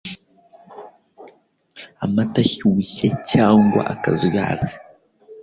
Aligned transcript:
Amata 2.05 2.37
ashyushye 2.45 3.07
cyangwa 3.31 3.81
akazuyazi 3.93 4.75